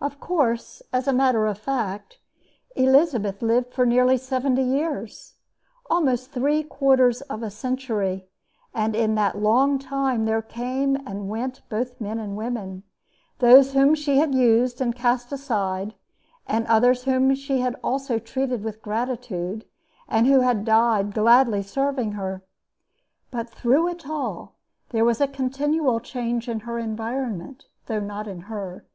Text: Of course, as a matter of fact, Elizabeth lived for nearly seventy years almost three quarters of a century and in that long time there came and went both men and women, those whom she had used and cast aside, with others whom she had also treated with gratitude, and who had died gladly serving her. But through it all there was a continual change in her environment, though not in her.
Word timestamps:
Of 0.00 0.18
course, 0.18 0.82
as 0.92 1.06
a 1.06 1.12
matter 1.12 1.46
of 1.46 1.56
fact, 1.56 2.18
Elizabeth 2.74 3.42
lived 3.42 3.72
for 3.72 3.86
nearly 3.86 4.16
seventy 4.16 4.64
years 4.64 5.34
almost 5.88 6.32
three 6.32 6.64
quarters 6.64 7.20
of 7.20 7.44
a 7.44 7.48
century 7.50 8.26
and 8.74 8.96
in 8.96 9.14
that 9.14 9.38
long 9.38 9.78
time 9.78 10.24
there 10.24 10.42
came 10.42 10.96
and 11.06 11.28
went 11.28 11.62
both 11.68 12.00
men 12.00 12.18
and 12.18 12.36
women, 12.36 12.82
those 13.38 13.72
whom 13.72 13.94
she 13.94 14.16
had 14.16 14.34
used 14.34 14.80
and 14.80 14.96
cast 14.96 15.30
aside, 15.30 15.94
with 16.52 16.66
others 16.66 17.04
whom 17.04 17.32
she 17.32 17.60
had 17.60 17.76
also 17.84 18.18
treated 18.18 18.64
with 18.64 18.82
gratitude, 18.82 19.64
and 20.08 20.26
who 20.26 20.40
had 20.40 20.64
died 20.64 21.14
gladly 21.14 21.62
serving 21.62 22.14
her. 22.14 22.42
But 23.30 23.48
through 23.48 23.86
it 23.90 24.08
all 24.08 24.56
there 24.88 25.04
was 25.04 25.20
a 25.20 25.28
continual 25.28 26.00
change 26.00 26.48
in 26.48 26.58
her 26.66 26.80
environment, 26.80 27.66
though 27.86 28.00
not 28.00 28.26
in 28.26 28.40
her. 28.50 28.88